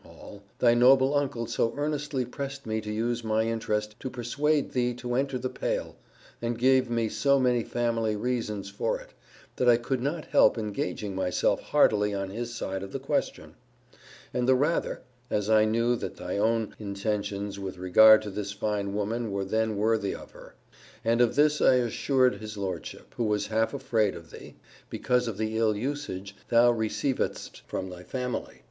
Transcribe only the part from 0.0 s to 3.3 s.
Hall, thy noble uncle so earnestly pressed me to use